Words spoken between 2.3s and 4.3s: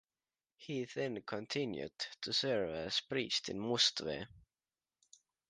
serve as priest in Mustvee.